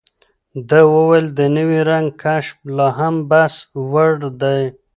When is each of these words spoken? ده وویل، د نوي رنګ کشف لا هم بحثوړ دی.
ده 0.69 0.79
وویل، 0.93 1.27
د 1.37 1.39
نوي 1.55 1.79
رنګ 1.89 2.07
کشف 2.23 2.57
لا 2.75 2.87
هم 2.97 3.15
بحثوړ 3.29 4.13
دی. 4.41 4.61